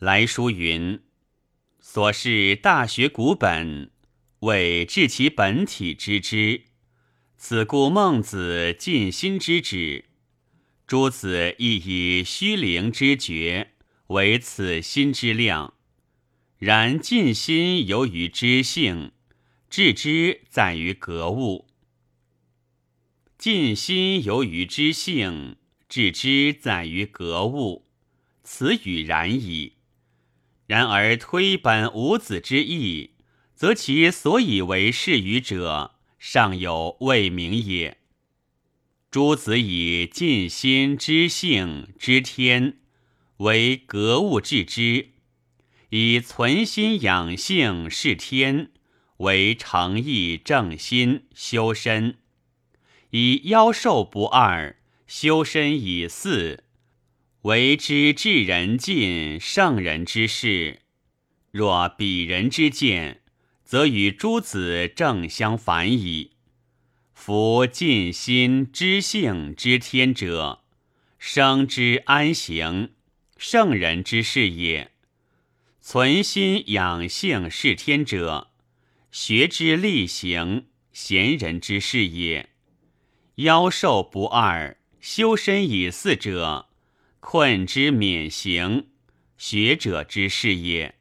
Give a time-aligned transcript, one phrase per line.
[0.00, 1.02] 来书云
[1.78, 3.90] ：“所是大学古本，
[4.38, 6.62] 为治其本体之之。
[7.36, 10.06] 此故孟子尽心之旨，
[10.86, 13.72] 诸子亦以虚灵之觉
[14.06, 15.74] 为此心之量。
[16.56, 19.12] 然尽心由于知性，
[19.68, 21.68] 致之在于格物。
[23.36, 25.56] 尽心由于知性，
[25.90, 27.84] 致之在于格物。
[28.42, 29.74] 此语然矣。”
[30.70, 33.14] 然而推本无子之意，
[33.56, 37.96] 则其所以为是语者，尚有未明也。
[39.10, 42.78] 诸子以尽心知性知天，
[43.38, 45.06] 为格物致之；
[45.88, 48.70] 以存心养性事天，
[49.16, 52.14] 为诚意正心修身；
[53.10, 54.76] 以妖兽不二，
[55.08, 56.62] 修身以四。
[57.42, 60.80] 为之至人尽圣人之事，
[61.50, 63.22] 若鄙人之见，
[63.64, 66.32] 则与诸子正相反矣。
[67.14, 70.64] 夫尽心知性知天者，
[71.18, 72.90] 生之安行，
[73.38, 74.88] 圣人之事也；
[75.80, 78.50] 存心养性事天者，
[79.10, 82.50] 学之力行，贤人之事也。
[83.36, 86.66] 妖兽不二，修身以四者。
[87.20, 88.88] 困之免行，
[89.36, 90.96] 学者之事也。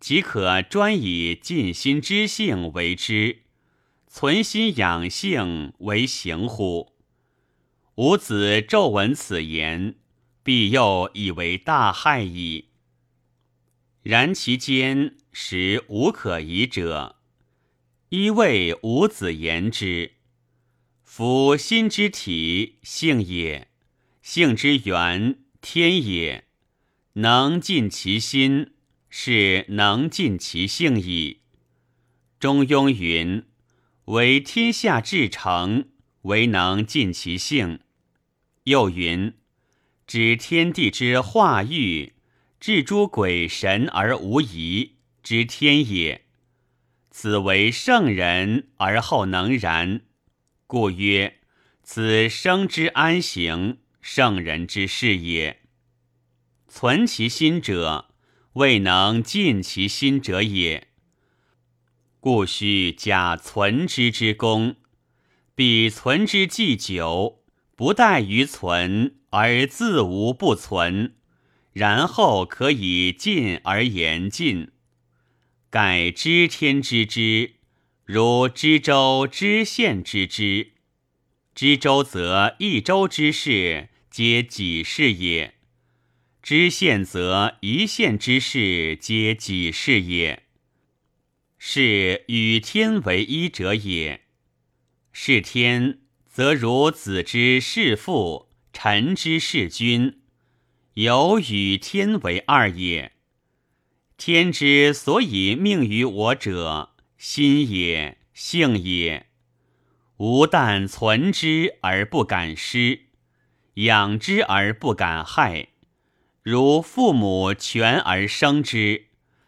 [0.00, 3.42] 即可专以尽心之性为之，
[4.06, 6.94] 存心养性为行乎？
[7.96, 9.96] 吾子骤闻此言，
[10.44, 12.68] 必又以为大害矣。
[14.02, 17.16] 然其间实无可疑者。
[18.10, 20.12] 一谓吾子言之：
[21.02, 23.68] 夫心之体性也。
[24.30, 26.44] 性之源，天也。
[27.14, 28.72] 能尽其心，
[29.08, 31.40] 是能尽其性矣。
[32.38, 33.46] 中庸云
[34.04, 35.88] ：“为天下至诚，
[36.24, 37.80] 唯能尽其性。”
[38.64, 39.32] 又云
[40.06, 42.12] ：“知天地之化育，
[42.60, 46.26] 至诸鬼神而无疑，知天也。
[47.10, 50.02] 此为圣人而后能然。
[50.66, 51.38] 故曰：
[51.82, 53.78] 此生之安行。”
[54.10, 55.60] 圣人之事也，
[56.66, 58.06] 存其心者，
[58.54, 60.88] 未能尽其心者也。
[62.18, 64.76] 故须假存之之功，
[65.54, 67.44] 彼存之既久，
[67.76, 71.16] 不待于存而自无不存，
[71.74, 74.72] 然后可以尽而言尽。
[75.68, 77.56] 盖知天之知，
[78.06, 80.72] 如知周知县之知，
[81.54, 83.90] 知周则一周之事。
[84.10, 85.54] 皆己事也，
[86.42, 90.44] 知县则一县之事皆己事也。
[91.58, 94.22] 是与天为一者也。
[95.12, 100.20] 是天，则如子之事父，臣之事君，
[100.94, 103.12] 有与天为二也。
[104.16, 109.26] 天之所以命于我者，心也，性也。
[110.18, 113.07] 吾但存之而不敢失。
[113.78, 115.68] 养之而不敢害，
[116.42, 119.06] 如父母权而生之，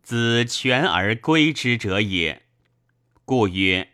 [0.00, 2.42] 子权而归之者也。
[3.24, 3.88] 故曰：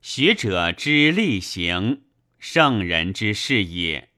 [0.00, 2.00] 学者之力行，
[2.38, 4.08] 圣人之事也。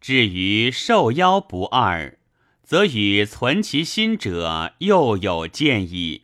[0.00, 2.18] 至于受邀不二，
[2.64, 6.22] 则与存其心者又有见矣。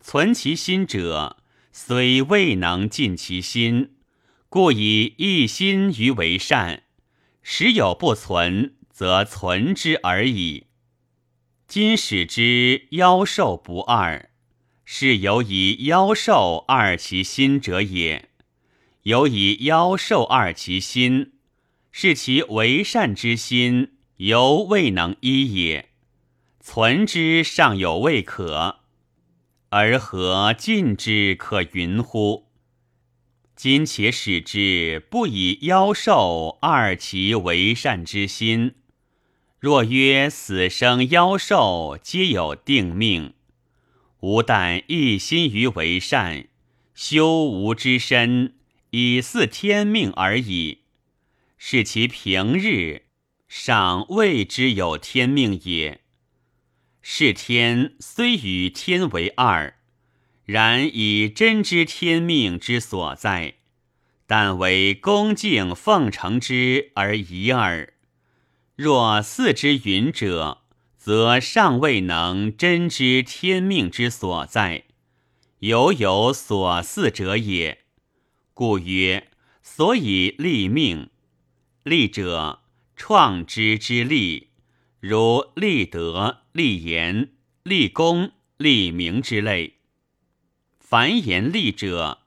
[0.00, 1.38] 存其心者，
[1.72, 3.96] 虽未能尽其心，
[4.48, 6.84] 故以一心于为善。
[7.48, 10.66] 时有不存，则存之而已。
[11.68, 14.30] 今使之妖兽不二，
[14.84, 18.30] 是有以妖兽二其心者也。
[19.02, 21.34] 有以妖兽二其心，
[21.92, 25.90] 是其为善之心犹未能一也。
[26.58, 28.80] 存之尚有未可，
[29.68, 32.45] 而何尽之可云乎？
[33.56, 38.74] 今且使之不以妖兽二其为善之心。
[39.58, 43.32] 若曰死生妖兽皆有定命，
[44.20, 46.48] 吾但一心于为善，
[46.94, 48.56] 修吾之身
[48.90, 50.82] 以似天命而已。
[51.56, 53.06] 是其平日
[53.48, 56.02] 尚未知有天命也。
[57.00, 59.75] 是天虽与天为二。
[60.46, 63.54] 然以真知天命之所在，
[64.28, 67.92] 但为恭敬奉承之而已耳。
[68.76, 70.62] 若似之云者，
[70.96, 74.84] 则尚未能真知天命之所在，
[75.58, 77.84] 犹有所似者也。
[78.54, 79.28] 故曰：
[79.62, 81.10] 所以立命，
[81.82, 82.60] 立者
[82.94, 84.50] 创之之立，
[85.00, 87.30] 如立德、立言、
[87.64, 89.75] 立功、立名之类。
[90.88, 92.20] 凡言利者，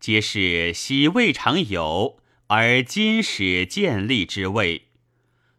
[0.00, 2.18] 皆是昔未尝有。
[2.46, 4.86] 而今始建立之谓，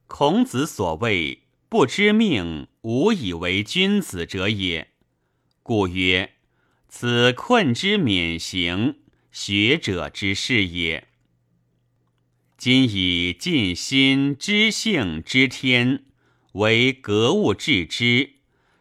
[0.07, 4.87] 孔子所谓“不知命，无以为君子”者也。
[5.61, 6.33] 故曰：
[6.89, 9.01] 此困之免行，
[9.31, 11.07] 学者之事也。
[12.57, 16.05] 今以尽心知性知天
[16.53, 18.31] 为格物致知，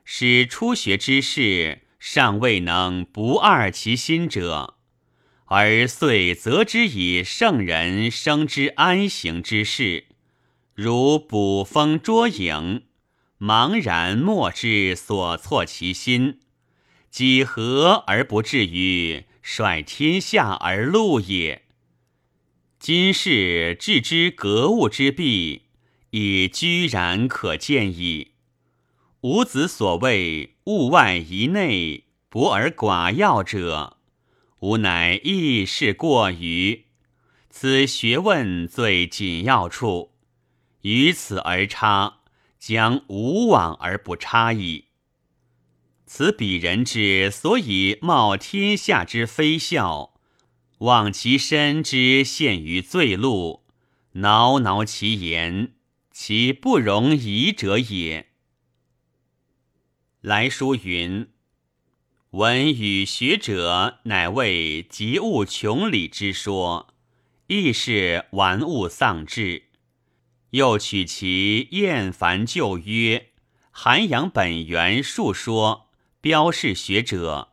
[0.02, 4.74] 使初学之事尚未能不二其心者。
[5.46, 10.06] 而遂则之以圣人生之安行之事，
[10.74, 12.82] 如捕风捉影，
[13.38, 16.40] 茫然莫知所措其心，
[17.10, 21.62] 几何而不至于率天下而戮也？
[22.80, 25.66] 今世置之格物之弊，
[26.10, 28.32] 已居然可见矣。
[29.20, 33.98] 吾子所谓物外夷内，博而寡要者。
[34.58, 36.86] 吾乃亦是过于，
[37.48, 40.10] 此学问最紧要处，
[40.80, 42.22] 于此而差，
[42.58, 44.86] 将无往而不差矣。
[46.04, 50.14] 此鄙人之所以冒天下之非笑，
[50.78, 53.62] 忘其身之陷于罪路，
[54.14, 55.74] 挠挠其言，
[56.10, 58.30] 其不容疑者也。
[60.26, 61.28] 来书云。
[62.30, 66.88] 闻与学者，乃谓及物穷理之说，
[67.46, 69.66] 亦是玩物丧志。
[70.50, 73.28] 又取其厌烦旧约，
[73.70, 75.90] 涵养本源述说，
[76.20, 77.52] 标示学者，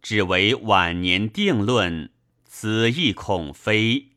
[0.00, 2.12] 只为晚年定论，
[2.44, 4.10] 此亦恐非。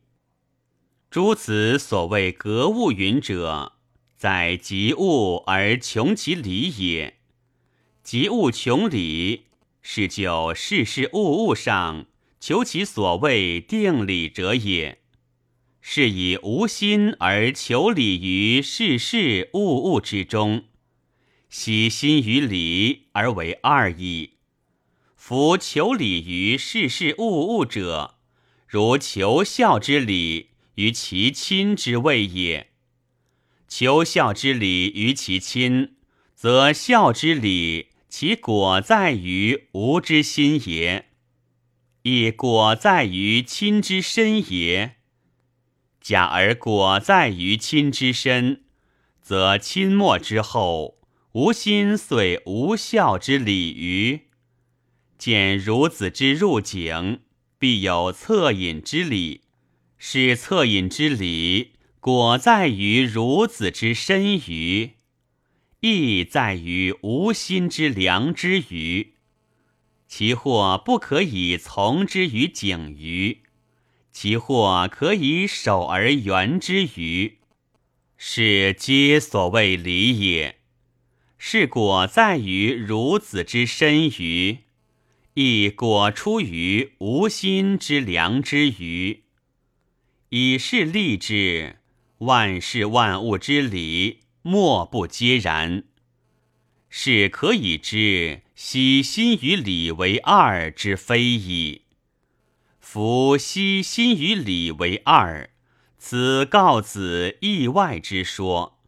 [1.10, 3.72] 诸子所谓格物云者，
[4.16, 7.15] 在及物而穷其理也。
[8.06, 9.46] 及物穷理。
[9.82, 12.06] 是就事事物物上
[12.38, 15.00] 求其所谓定理者也，
[15.80, 20.64] 是以无心而求理于事事物物之中，
[21.48, 24.34] 喜心于理而为二矣。
[25.16, 28.16] 夫求理于事事物物者，
[28.68, 32.70] 如求孝之理于其亲之谓也。
[33.66, 35.96] 求孝之理于其亲，
[36.36, 37.88] 则孝之理。
[38.18, 41.10] 其果在于吾之心也，
[42.00, 44.96] 亦果在于亲之身也。
[46.00, 48.62] 假而果在于亲之身，
[49.20, 50.96] 则亲莫之后，
[51.32, 54.22] 吾心遂无孝之礼于。
[55.18, 57.20] 见孺子之入井，
[57.58, 59.42] 必有恻隐之礼，
[59.98, 64.95] 是恻隐之礼，果在于孺子之身于。
[65.88, 69.12] 亦在于无心之良之余，
[70.08, 73.42] 其或不可以从之于景于，
[74.10, 77.38] 其或可以守而圆之于，
[78.16, 80.56] 是皆所谓理也。
[81.38, 84.58] 是果在于孺子之身于，
[85.34, 89.22] 亦果出于无心之良之余，
[90.30, 91.76] 以是立之，
[92.18, 94.25] 万事万物之理。
[94.48, 95.82] 莫不皆然，
[96.88, 101.82] 是可以知悉心与理为二之非矣。
[102.78, 105.50] 夫悉心与理为二，
[105.98, 108.78] 此告子意外之说，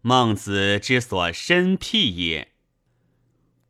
[0.00, 2.52] 孟子之所深辟也。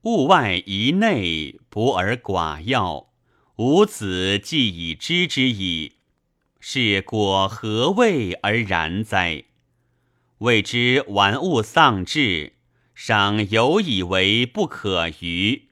[0.03, 3.09] 物外一内，博而寡要，
[3.57, 5.95] 吾子既已知之矣。
[6.61, 9.43] 是果何谓而然哉？
[10.39, 12.55] 谓之玩物丧志，
[12.95, 15.69] 尚有以为不可逾。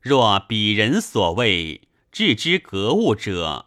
[0.00, 3.66] 若彼人所谓置之格物者，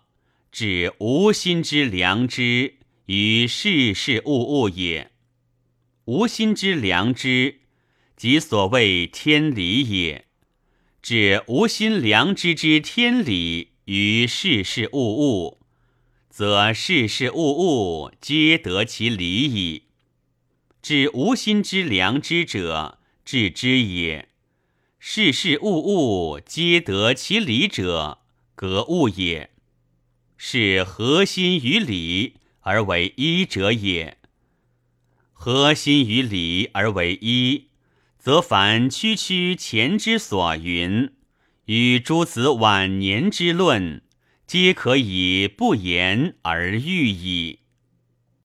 [0.52, 2.76] 指无心之良知
[3.08, 5.12] 于事事物物也。
[6.06, 7.60] 无心之良知，
[8.16, 10.26] 即所谓天理也。
[11.02, 15.60] 指无心良知之天理于事事物物，
[16.30, 19.84] 则事事物物皆得其理矣。
[20.82, 24.26] 指无心之良知者，治之也；
[24.98, 28.20] 事事物物皆得其理者，
[28.56, 29.52] 格物也。
[30.38, 34.18] 是合心于理而为一者也。
[35.34, 37.68] 合心于理而为一，
[38.18, 41.14] 则凡区区前之所云，
[41.66, 44.02] 与诸子晚年之论，
[44.48, 47.61] 皆可以不言而喻矣。